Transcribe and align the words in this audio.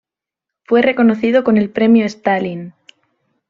Fue 0.63 0.81
reconocido 0.81 1.43
con 1.43 1.57
el 1.57 1.69
premio 1.69 2.07
Stalin. 2.07 2.73